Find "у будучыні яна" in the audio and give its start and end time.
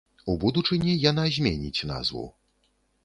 0.31-1.25